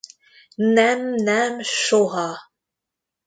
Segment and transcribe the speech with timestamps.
[0.73, 2.27] Nem, nem, soha!